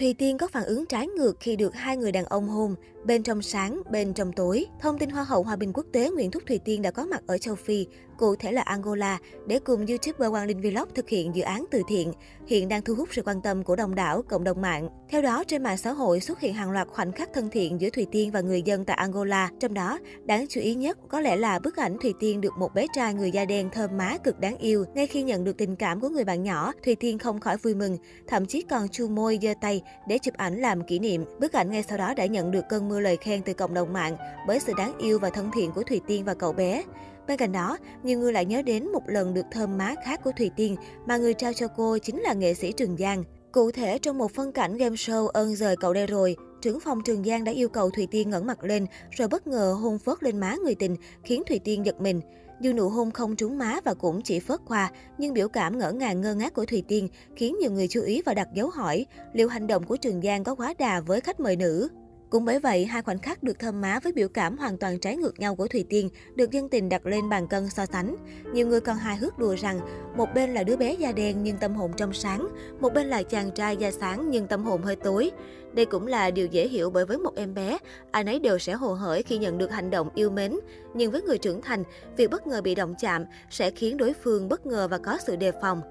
Thùy 0.00 0.14
Tiên 0.14 0.38
có 0.38 0.48
phản 0.48 0.64
ứng 0.64 0.86
trái 0.86 1.06
ngược 1.06 1.36
khi 1.40 1.56
được 1.56 1.74
hai 1.74 1.96
người 1.96 2.12
đàn 2.12 2.24
ông 2.24 2.48
hôn, 2.48 2.74
bên 3.04 3.22
trong 3.22 3.42
sáng, 3.42 3.82
bên 3.90 4.14
trong 4.14 4.32
tối. 4.32 4.66
Thông 4.80 4.98
tin 4.98 5.10
Hoa 5.10 5.24
hậu 5.24 5.42
Hòa 5.42 5.56
bình 5.56 5.72
quốc 5.72 5.86
tế 5.92 6.10
Nguyễn 6.10 6.30
Thúc 6.30 6.42
Thùy 6.46 6.58
Tiên 6.58 6.82
đã 6.82 6.90
có 6.90 7.04
mặt 7.04 7.22
ở 7.26 7.38
châu 7.38 7.54
Phi, 7.54 7.86
cụ 8.18 8.36
thể 8.36 8.52
là 8.52 8.62
Angola, 8.62 9.18
để 9.46 9.58
cùng 9.58 9.86
YouTuber 9.86 10.30
Quang 10.30 10.46
Linh 10.46 10.60
Vlog 10.60 10.88
thực 10.94 11.08
hiện 11.08 11.34
dự 11.34 11.42
án 11.42 11.64
từ 11.70 11.82
thiện, 11.88 12.12
hiện 12.46 12.68
đang 12.68 12.82
thu 12.82 12.94
hút 12.94 13.08
sự 13.12 13.22
quan 13.22 13.42
tâm 13.42 13.62
của 13.62 13.76
đông 13.76 13.94
đảo 13.94 14.22
cộng 14.22 14.44
đồng 14.44 14.60
mạng. 14.60 14.88
Theo 15.08 15.22
đó, 15.22 15.44
trên 15.44 15.62
mạng 15.62 15.76
xã 15.76 15.92
hội 15.92 16.20
xuất 16.20 16.40
hiện 16.40 16.54
hàng 16.54 16.70
loạt 16.70 16.88
khoảnh 16.88 17.12
khắc 17.12 17.30
thân 17.34 17.50
thiện 17.50 17.80
giữa 17.80 17.90
Thùy 17.90 18.06
Tiên 18.10 18.30
và 18.30 18.40
người 18.40 18.62
dân 18.62 18.84
tại 18.84 18.96
Angola. 18.96 19.50
Trong 19.60 19.74
đó, 19.74 19.98
đáng 20.24 20.46
chú 20.48 20.60
ý 20.60 20.74
nhất 20.74 20.98
có 21.08 21.20
lẽ 21.20 21.36
là 21.36 21.58
bức 21.58 21.76
ảnh 21.76 21.96
Thùy 22.02 22.14
Tiên 22.20 22.40
được 22.40 22.52
một 22.58 22.74
bé 22.74 22.86
trai 22.94 23.14
người 23.14 23.30
da 23.30 23.44
đen 23.44 23.70
thơm 23.70 23.96
má 23.96 24.16
cực 24.24 24.40
đáng 24.40 24.58
yêu. 24.58 24.84
Ngay 24.94 25.06
khi 25.06 25.22
nhận 25.22 25.44
được 25.44 25.56
tình 25.58 25.76
cảm 25.76 26.00
của 26.00 26.08
người 26.08 26.24
bạn 26.24 26.42
nhỏ, 26.42 26.72
Thùy 26.84 26.94
Tiên 26.94 27.18
không 27.18 27.40
khỏi 27.40 27.56
vui 27.56 27.74
mừng, 27.74 27.98
thậm 28.26 28.46
chí 28.46 28.62
còn 28.62 28.88
chu 28.88 29.08
môi 29.08 29.38
giơ 29.42 29.54
tay 29.60 29.82
để 30.08 30.18
chụp 30.18 30.34
ảnh 30.34 30.60
làm 30.60 30.86
kỷ 30.86 30.98
niệm. 30.98 31.24
Bức 31.40 31.52
ảnh 31.52 31.70
ngay 31.70 31.82
sau 31.82 31.98
đó 31.98 32.14
đã 32.14 32.26
nhận 32.26 32.50
được 32.50 32.64
cơn 32.68 32.88
mưa 32.90 33.00
lời 33.00 33.16
khen 33.16 33.42
từ 33.42 33.52
cộng 33.52 33.74
đồng 33.74 33.92
mạng 33.92 34.16
bởi 34.46 34.60
sự 34.60 34.72
đáng 34.76 34.98
yêu 34.98 35.18
và 35.18 35.30
thân 35.30 35.50
thiện 35.54 35.72
của 35.72 35.82
Thùy 35.82 36.00
Tiên 36.06 36.24
và 36.24 36.34
cậu 36.34 36.52
bé. 36.52 36.84
Bên 37.28 37.38
cạnh 37.38 37.52
đó, 37.52 37.78
nhiều 38.02 38.18
người 38.18 38.32
lại 38.32 38.44
nhớ 38.44 38.62
đến 38.62 38.92
một 38.92 39.02
lần 39.06 39.34
được 39.34 39.46
thơm 39.52 39.78
má 39.78 39.94
khác 40.04 40.20
của 40.24 40.32
Thùy 40.38 40.50
Tiên 40.56 40.76
mà 41.06 41.16
người 41.16 41.34
trao 41.34 41.52
cho 41.52 41.68
cô 41.76 41.98
chính 41.98 42.20
là 42.20 42.32
nghệ 42.32 42.54
sĩ 42.54 42.72
Trường 42.72 42.96
Giang. 42.96 43.24
Cụ 43.52 43.70
thể, 43.70 43.98
trong 43.98 44.18
một 44.18 44.32
phân 44.32 44.52
cảnh 44.52 44.76
game 44.76 44.96
show 44.96 45.26
ơn 45.26 45.54
rời 45.54 45.76
cậu 45.76 45.94
đây 45.94 46.06
rồi, 46.06 46.36
trưởng 46.62 46.80
phòng 46.80 47.02
Trường 47.04 47.24
Giang 47.24 47.44
đã 47.44 47.52
yêu 47.52 47.68
cầu 47.68 47.90
Thùy 47.90 48.06
Tiên 48.10 48.30
ngẩng 48.30 48.46
mặt 48.46 48.64
lên, 48.64 48.86
rồi 49.10 49.28
bất 49.28 49.46
ngờ 49.46 49.76
hôn 49.82 49.98
phớt 49.98 50.22
lên 50.22 50.40
má 50.40 50.56
người 50.64 50.74
tình, 50.74 50.96
khiến 51.24 51.42
Thùy 51.48 51.58
Tiên 51.58 51.86
giật 51.86 52.00
mình. 52.00 52.20
Dù 52.60 52.72
nụ 52.72 52.88
hôn 52.88 53.10
không 53.10 53.36
trúng 53.36 53.58
má 53.58 53.80
và 53.84 53.94
cũng 53.94 54.22
chỉ 54.22 54.40
phớt 54.40 54.60
qua, 54.68 54.90
nhưng 55.18 55.34
biểu 55.34 55.48
cảm 55.48 55.78
ngỡ 55.78 55.92
ngàng 55.92 56.20
ngơ 56.20 56.34
ngác 56.34 56.54
của 56.54 56.64
Thùy 56.64 56.82
Tiên 56.88 57.08
khiến 57.36 57.56
nhiều 57.60 57.70
người 57.70 57.88
chú 57.88 58.02
ý 58.02 58.22
và 58.26 58.34
đặt 58.34 58.48
dấu 58.54 58.70
hỏi 58.70 59.06
liệu 59.32 59.48
hành 59.48 59.66
động 59.66 59.84
của 59.86 59.96
Trường 59.96 60.22
Giang 60.22 60.44
có 60.44 60.54
quá 60.54 60.74
đà 60.78 61.00
với 61.00 61.20
khách 61.20 61.40
mời 61.40 61.56
nữ. 61.56 61.88
Cũng 62.30 62.44
bởi 62.44 62.58
vậy, 62.58 62.84
hai 62.84 63.02
khoảnh 63.02 63.18
khắc 63.18 63.42
được 63.42 63.58
thơm 63.58 63.80
má 63.80 63.98
với 64.02 64.12
biểu 64.12 64.28
cảm 64.28 64.58
hoàn 64.58 64.78
toàn 64.78 64.98
trái 64.98 65.16
ngược 65.16 65.40
nhau 65.40 65.56
của 65.56 65.68
Thùy 65.68 65.84
Tiên 65.88 66.08
được 66.34 66.50
dân 66.50 66.68
tình 66.68 66.88
đặt 66.88 67.06
lên 67.06 67.28
bàn 67.28 67.46
cân 67.48 67.70
so 67.70 67.86
sánh. 67.86 68.16
Nhiều 68.52 68.66
người 68.66 68.80
còn 68.80 68.96
hài 68.96 69.16
hước 69.16 69.38
đùa 69.38 69.56
rằng 69.58 69.80
một 70.16 70.28
bên 70.34 70.54
là 70.54 70.62
đứa 70.62 70.76
bé 70.76 70.94
da 70.94 71.12
đen 71.12 71.42
nhưng 71.42 71.56
tâm 71.56 71.74
hồn 71.74 71.90
trong 71.96 72.12
sáng, 72.12 72.48
một 72.80 72.94
bên 72.94 73.06
là 73.06 73.22
chàng 73.22 73.50
trai 73.50 73.76
da 73.76 73.90
sáng 73.90 74.30
nhưng 74.30 74.46
tâm 74.46 74.64
hồn 74.64 74.82
hơi 74.82 74.96
tối. 74.96 75.30
Đây 75.72 75.86
cũng 75.86 76.06
là 76.06 76.30
điều 76.30 76.46
dễ 76.46 76.68
hiểu 76.68 76.90
bởi 76.90 77.06
với 77.06 77.18
một 77.18 77.36
em 77.36 77.54
bé, 77.54 77.78
ai 78.10 78.24
nấy 78.24 78.40
đều 78.40 78.58
sẽ 78.58 78.72
hồ 78.72 78.92
hởi 78.94 79.22
khi 79.22 79.38
nhận 79.38 79.58
được 79.58 79.70
hành 79.70 79.90
động 79.90 80.08
yêu 80.14 80.30
mến. 80.30 80.56
Nhưng 80.94 81.10
với 81.10 81.22
người 81.22 81.38
trưởng 81.38 81.62
thành, 81.62 81.84
việc 82.16 82.30
bất 82.30 82.46
ngờ 82.46 82.60
bị 82.60 82.74
động 82.74 82.94
chạm 83.00 83.24
sẽ 83.50 83.70
khiến 83.70 83.96
đối 83.96 84.12
phương 84.12 84.48
bất 84.48 84.66
ngờ 84.66 84.88
và 84.88 84.98
có 84.98 85.18
sự 85.26 85.36
đề 85.36 85.52
phòng. 85.62 85.82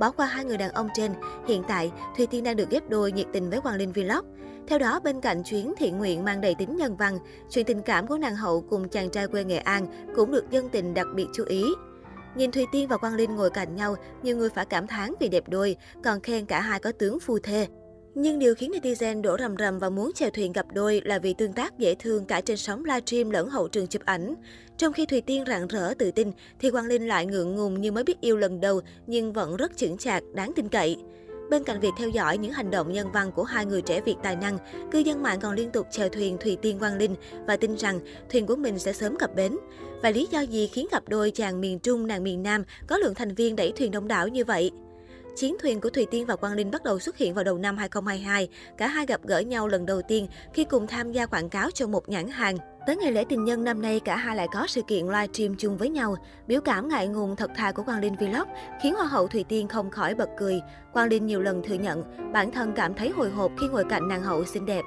Bỏ 0.00 0.10
qua 0.10 0.26
hai 0.26 0.44
người 0.44 0.56
đàn 0.56 0.70
ông 0.70 0.88
trên, 0.94 1.12
hiện 1.46 1.62
tại 1.68 1.92
Thùy 2.16 2.26
Tiên 2.26 2.44
đang 2.44 2.56
được 2.56 2.70
ghép 2.70 2.88
đôi 2.88 3.12
nhiệt 3.12 3.26
tình 3.32 3.50
với 3.50 3.58
Hoàng 3.58 3.76
Linh 3.76 3.92
Vlog. 3.92 4.24
Theo 4.68 4.78
đó, 4.78 5.00
bên 5.00 5.20
cạnh 5.20 5.42
chuyến 5.42 5.74
thiện 5.78 5.98
nguyện 5.98 6.24
mang 6.24 6.40
đầy 6.40 6.54
tính 6.54 6.76
nhân 6.76 6.96
văn, 6.96 7.18
chuyện 7.50 7.64
tình 7.64 7.82
cảm 7.82 8.06
của 8.06 8.18
nàng 8.18 8.36
hậu 8.36 8.60
cùng 8.60 8.88
chàng 8.88 9.10
trai 9.10 9.26
quê 9.26 9.44
Nghệ 9.44 9.58
An 9.58 9.86
cũng 10.16 10.32
được 10.32 10.50
dân 10.50 10.68
tình 10.68 10.94
đặc 10.94 11.06
biệt 11.14 11.26
chú 11.32 11.44
ý. 11.44 11.64
Nhìn 12.34 12.50
Thùy 12.50 12.64
Tiên 12.72 12.88
và 12.88 12.96
Quang 12.96 13.14
Linh 13.14 13.36
ngồi 13.36 13.50
cạnh 13.50 13.76
nhau, 13.76 13.96
nhiều 14.22 14.36
người 14.36 14.48
phải 14.48 14.66
cảm 14.66 14.86
thán 14.86 15.12
vì 15.20 15.28
đẹp 15.28 15.44
đôi, 15.48 15.76
còn 16.04 16.20
khen 16.20 16.46
cả 16.46 16.60
hai 16.60 16.80
có 16.80 16.92
tướng 16.92 17.20
phu 17.20 17.38
thê. 17.38 17.66
Nhưng 18.14 18.38
điều 18.38 18.54
khiến 18.54 18.72
netizen 18.72 19.22
đổ 19.22 19.36
rầm 19.38 19.56
rầm 19.56 19.78
và 19.78 19.90
muốn 19.90 20.12
chèo 20.14 20.30
thuyền 20.30 20.52
gặp 20.52 20.66
đôi 20.72 21.02
là 21.04 21.18
vì 21.18 21.34
tương 21.34 21.52
tác 21.52 21.78
dễ 21.78 21.94
thương 21.94 22.24
cả 22.24 22.40
trên 22.40 22.56
sóng 22.56 22.84
livestream 22.84 23.30
lẫn 23.30 23.48
hậu 23.48 23.68
trường 23.68 23.86
chụp 23.86 24.02
ảnh. 24.04 24.34
Trong 24.76 24.92
khi 24.92 25.06
Thùy 25.06 25.20
Tiên 25.20 25.44
rạng 25.46 25.66
rỡ 25.66 25.94
tự 25.94 26.10
tin, 26.10 26.32
thì 26.60 26.70
Quang 26.70 26.86
Linh 26.86 27.08
lại 27.08 27.26
ngượng 27.26 27.56
ngùng 27.56 27.80
như 27.80 27.92
mới 27.92 28.04
biết 28.04 28.20
yêu 28.20 28.36
lần 28.36 28.60
đầu 28.60 28.80
nhưng 29.06 29.32
vẫn 29.32 29.56
rất 29.56 29.76
chững 29.76 29.98
chạc, 29.98 30.22
đáng 30.34 30.52
tin 30.56 30.68
cậy. 30.68 30.96
Bên 31.50 31.64
cạnh 31.64 31.80
việc 31.80 31.90
theo 31.98 32.08
dõi 32.08 32.38
những 32.38 32.52
hành 32.52 32.70
động 32.70 32.92
nhân 32.92 33.12
văn 33.12 33.32
của 33.32 33.44
hai 33.44 33.66
người 33.66 33.82
trẻ 33.82 34.00
Việt 34.00 34.16
tài 34.22 34.36
năng, 34.36 34.58
cư 34.90 34.98
dân 34.98 35.22
mạng 35.22 35.38
còn 35.40 35.54
liên 35.54 35.70
tục 35.70 35.86
chèo 35.90 36.08
thuyền 36.08 36.38
Thùy 36.38 36.56
Tiên 36.62 36.78
Quang 36.78 36.98
Linh 36.98 37.14
và 37.46 37.56
tin 37.56 37.76
rằng 37.76 38.00
thuyền 38.30 38.46
của 38.46 38.56
mình 38.56 38.78
sẽ 38.78 38.92
sớm 38.92 39.16
cập 39.16 39.34
bến. 39.34 39.56
Và 40.02 40.10
lý 40.10 40.28
do 40.30 40.40
gì 40.40 40.66
khiến 40.72 40.86
cặp 40.90 41.08
đôi 41.08 41.30
chàng 41.30 41.60
miền 41.60 41.78
Trung 41.78 42.06
nàng 42.06 42.24
miền 42.24 42.42
Nam 42.42 42.64
có 42.86 42.98
lượng 42.98 43.14
thành 43.14 43.34
viên 43.34 43.56
đẩy 43.56 43.72
thuyền 43.72 43.90
đông 43.90 44.08
đảo 44.08 44.28
như 44.28 44.44
vậy? 44.44 44.70
Chiến 45.36 45.56
thuyền 45.60 45.80
của 45.80 45.90
Thùy 45.90 46.06
Tiên 46.10 46.26
và 46.26 46.36
Quang 46.36 46.52
Linh 46.52 46.70
bắt 46.70 46.84
đầu 46.84 46.98
xuất 46.98 47.16
hiện 47.16 47.34
vào 47.34 47.44
đầu 47.44 47.58
năm 47.58 47.76
2022. 47.76 48.48
Cả 48.76 48.86
hai 48.86 49.06
gặp 49.06 49.20
gỡ 49.22 49.38
nhau 49.38 49.68
lần 49.68 49.86
đầu 49.86 50.02
tiên 50.02 50.26
khi 50.54 50.64
cùng 50.64 50.86
tham 50.86 51.12
gia 51.12 51.26
quảng 51.26 51.48
cáo 51.48 51.70
cho 51.70 51.86
một 51.86 52.08
nhãn 52.08 52.28
hàng. 52.28 52.56
Tới 52.86 52.96
ngày 52.96 53.12
lễ 53.12 53.24
tình 53.28 53.44
nhân 53.44 53.64
năm 53.64 53.82
nay, 53.82 54.00
cả 54.00 54.16
hai 54.16 54.36
lại 54.36 54.46
có 54.52 54.66
sự 54.68 54.82
kiện 54.82 55.06
livestream 55.06 55.54
chung 55.58 55.76
với 55.76 55.88
nhau. 55.88 56.16
Biểu 56.46 56.60
cảm 56.60 56.88
ngại 56.88 57.08
ngùng 57.08 57.36
thật 57.36 57.50
thà 57.56 57.72
của 57.72 57.82
Quang 57.82 58.00
Linh 58.00 58.14
Vlog 58.14 58.48
khiến 58.82 58.94
Hoa 58.94 59.06
hậu 59.06 59.28
Thùy 59.28 59.44
Tiên 59.44 59.68
không 59.68 59.90
khỏi 59.90 60.14
bật 60.14 60.28
cười. 60.38 60.60
Quang 60.92 61.08
Linh 61.08 61.26
nhiều 61.26 61.40
lần 61.40 61.62
thừa 61.62 61.74
nhận 61.74 62.02
bản 62.32 62.52
thân 62.52 62.72
cảm 62.76 62.94
thấy 62.94 63.10
hồi 63.10 63.30
hộp 63.30 63.52
khi 63.60 63.68
ngồi 63.68 63.84
cạnh 63.84 64.08
nàng 64.08 64.22
hậu 64.22 64.44
xinh 64.44 64.66
đẹp. 64.66 64.82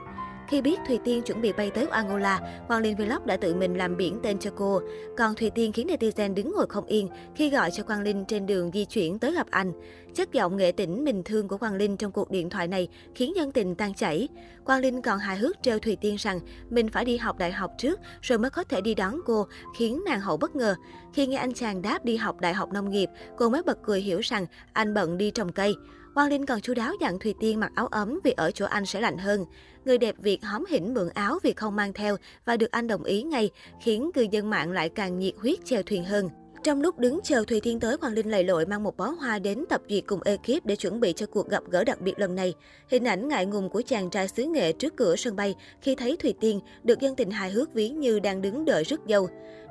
Khi 0.47 0.61
biết 0.61 0.79
Thùy 0.87 0.99
Tiên 1.03 1.21
chuẩn 1.21 1.41
bị 1.41 1.53
bay 1.53 1.71
tới 1.71 1.87
Angola, 1.87 2.39
Hoàng 2.67 2.81
Linh 2.81 2.95
Vlog 2.95 3.25
đã 3.25 3.37
tự 3.37 3.55
mình 3.55 3.77
làm 3.77 3.97
biển 3.97 4.19
tên 4.23 4.39
cho 4.39 4.51
cô. 4.55 4.81
Còn 5.17 5.35
Thùy 5.35 5.49
Tiên 5.49 5.71
khiến 5.71 5.87
netizen 5.87 6.33
đứng 6.33 6.51
ngồi 6.51 6.65
không 6.69 6.85
yên 6.85 7.09
khi 7.35 7.49
gọi 7.49 7.71
cho 7.71 7.83
Quang 7.83 8.01
Linh 8.01 8.25
trên 8.25 8.45
đường 8.45 8.71
di 8.73 8.85
chuyển 8.85 9.19
tới 9.19 9.33
gặp 9.33 9.47
anh. 9.49 9.73
Chất 10.15 10.33
giọng 10.33 10.57
nghệ 10.57 10.71
tĩnh 10.71 11.05
bình 11.05 11.23
thương 11.23 11.47
của 11.47 11.57
Quang 11.57 11.75
Linh 11.75 11.97
trong 11.97 12.11
cuộc 12.11 12.31
điện 12.31 12.49
thoại 12.49 12.67
này 12.67 12.87
khiến 13.15 13.35
dân 13.35 13.51
tình 13.51 13.75
tan 13.75 13.93
chảy. 13.93 14.27
Quang 14.65 14.81
Linh 14.81 15.01
còn 15.01 15.19
hài 15.19 15.37
hước 15.37 15.55
trêu 15.61 15.79
Thùy 15.79 15.95
Tiên 15.95 16.15
rằng 16.19 16.39
mình 16.69 16.89
phải 16.89 17.05
đi 17.05 17.17
học 17.17 17.37
đại 17.37 17.51
học 17.51 17.71
trước 17.77 17.99
rồi 18.21 18.39
mới 18.39 18.51
có 18.51 18.63
thể 18.63 18.81
đi 18.81 18.95
đón 18.95 19.19
cô, 19.25 19.47
khiến 19.77 20.01
nàng 20.05 20.21
hậu 20.21 20.37
bất 20.37 20.55
ngờ. 20.55 20.75
Khi 21.13 21.27
nghe 21.27 21.37
anh 21.37 21.53
chàng 21.53 21.81
đáp 21.81 22.05
đi 22.05 22.17
học 22.17 22.41
đại 22.41 22.53
học 22.53 22.73
nông 22.73 22.89
nghiệp, 22.89 23.09
cô 23.37 23.49
mới 23.49 23.63
bật 23.63 23.77
cười 23.83 24.01
hiểu 24.01 24.19
rằng 24.19 24.45
anh 24.73 24.93
bận 24.93 25.17
đi 25.17 25.31
trồng 25.31 25.51
cây. 25.51 25.75
Quang 26.13 26.29
Linh 26.29 26.45
còn 26.45 26.61
chú 26.61 26.73
đáo 26.73 26.93
dặn 27.01 27.19
Thùy 27.19 27.33
Tiên 27.39 27.59
mặc 27.59 27.71
áo 27.75 27.87
ấm 27.87 28.19
vì 28.23 28.31
ở 28.31 28.51
chỗ 28.51 28.65
anh 28.65 28.85
sẽ 28.85 29.01
lạnh 29.01 29.17
hơn. 29.17 29.45
Người 29.85 29.97
đẹp 29.97 30.15
Việt 30.17 30.43
hóm 30.43 30.65
hỉnh 30.69 30.93
mượn 30.93 31.09
áo 31.09 31.39
vì 31.43 31.53
không 31.53 31.75
mang 31.75 31.93
theo 31.93 32.17
và 32.45 32.57
được 32.57 32.71
anh 32.71 32.87
đồng 32.87 33.03
ý 33.03 33.23
ngay, 33.23 33.49
khiến 33.81 34.11
cư 34.13 34.27
dân 34.31 34.49
mạng 34.49 34.71
lại 34.71 34.89
càng 34.89 35.19
nhiệt 35.19 35.33
huyết 35.37 35.65
chèo 35.65 35.83
thuyền 35.83 36.03
hơn. 36.03 36.29
Trong 36.63 36.81
lúc 36.81 36.99
đứng 36.99 37.19
chờ 37.23 37.43
Thùy 37.47 37.59
thiên 37.59 37.79
tới, 37.79 37.97
Hoàng 38.01 38.13
Linh 38.13 38.31
lầy 38.31 38.43
lội 38.43 38.65
mang 38.65 38.83
một 38.83 38.97
bó 38.97 39.05
hoa 39.09 39.39
đến 39.39 39.63
tập 39.69 39.81
duyệt 39.89 40.03
cùng 40.07 40.19
ekip 40.25 40.65
để 40.65 40.75
chuẩn 40.75 40.99
bị 40.99 41.13
cho 41.13 41.25
cuộc 41.25 41.49
gặp 41.49 41.63
gỡ 41.69 41.83
đặc 41.83 42.01
biệt 42.01 42.19
lần 42.19 42.35
này. 42.35 42.53
Hình 42.89 43.07
ảnh 43.07 43.27
ngại 43.27 43.45
ngùng 43.45 43.69
của 43.69 43.81
chàng 43.85 44.09
trai 44.09 44.27
xứ 44.27 44.43
nghệ 44.43 44.73
trước 44.73 44.95
cửa 44.95 45.15
sân 45.15 45.35
bay 45.35 45.55
khi 45.81 45.95
thấy 45.95 46.17
Thùy 46.17 46.33
Tiên 46.39 46.59
được 46.83 46.99
dân 46.99 47.15
tình 47.15 47.31
hài 47.31 47.51
hước 47.51 47.73
ví 47.73 47.89
như 47.89 48.19
đang 48.19 48.41
đứng 48.41 48.65
đợi 48.65 48.83
rước 48.83 49.01
dâu. 49.09 49.27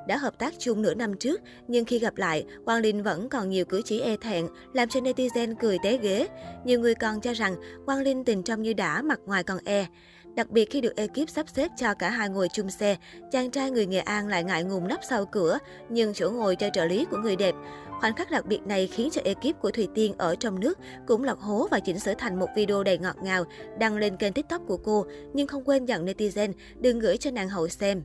Đã 0.07 0.17
hợp 0.17 0.39
tác 0.39 0.53
chung 0.59 0.81
nửa 0.81 0.93
năm 0.93 1.17
trước, 1.17 1.41
nhưng 1.67 1.85
khi 1.85 1.99
gặp 1.99 2.17
lại, 2.17 2.45
Quang 2.65 2.81
Linh 2.81 3.03
vẫn 3.03 3.29
còn 3.29 3.49
nhiều 3.49 3.65
cử 3.65 3.81
chỉ 3.85 3.99
e 3.99 4.17
thẹn, 4.17 4.47
làm 4.73 4.89
cho 4.89 4.99
netizen 4.99 5.55
cười 5.59 5.77
té 5.83 5.97
ghế. 5.97 6.27
Nhiều 6.65 6.79
người 6.79 6.95
còn 6.95 7.21
cho 7.21 7.33
rằng 7.33 7.55
Quang 7.85 8.01
Linh 8.01 8.23
tình 8.23 8.43
trong 8.43 8.61
như 8.61 8.73
đã, 8.73 9.01
mặt 9.01 9.19
ngoài 9.25 9.43
còn 9.43 9.57
e. 9.65 9.87
Đặc 10.35 10.49
biệt 10.49 10.71
khi 10.71 10.81
được 10.81 10.95
ekip 10.95 11.29
sắp 11.29 11.49
xếp 11.49 11.71
cho 11.77 11.93
cả 11.93 12.09
hai 12.09 12.29
ngồi 12.29 12.47
chung 12.53 12.69
xe, 12.69 12.97
chàng 13.31 13.51
trai 13.51 13.71
người 13.71 13.85
Nghệ 13.85 13.99
An 13.99 14.27
lại 14.27 14.43
ngại 14.43 14.63
ngùng 14.63 14.87
nấp 14.87 14.99
sau 15.09 15.25
cửa, 15.25 15.57
nhưng 15.89 16.13
chỗ 16.13 16.29
ngồi 16.29 16.55
cho 16.55 16.69
trợ 16.73 16.85
lý 16.85 17.05
của 17.11 17.17
người 17.17 17.35
đẹp. 17.35 17.55
Khoảnh 17.99 18.15
khắc 18.15 18.31
đặc 18.31 18.45
biệt 18.45 18.59
này 18.65 18.87
khiến 18.87 19.09
cho 19.11 19.21
ekip 19.25 19.61
của 19.61 19.71
Thùy 19.71 19.87
Tiên 19.95 20.13
ở 20.17 20.35
trong 20.35 20.59
nước 20.59 20.79
cũng 21.07 21.23
lọt 21.23 21.37
hố 21.39 21.67
và 21.71 21.79
chỉnh 21.79 21.99
sửa 21.99 22.13
thành 22.13 22.39
một 22.39 22.47
video 22.55 22.83
đầy 22.83 22.97
ngọt 22.97 23.15
ngào, 23.23 23.43
đăng 23.79 23.97
lên 23.97 24.17
kênh 24.17 24.33
TikTok 24.33 24.61
của 24.67 24.77
cô, 24.77 25.05
nhưng 25.33 25.47
không 25.47 25.63
quên 25.63 25.85
dặn 25.85 26.05
netizen 26.05 26.53
đừng 26.79 26.99
gửi 26.99 27.17
cho 27.17 27.31
nàng 27.31 27.49
hậu 27.49 27.67
xem. 27.67 28.03